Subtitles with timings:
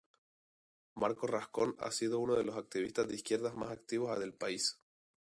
[0.95, 4.79] Marco Rascón ha sido uno de los activistas de izquierda más activos del país.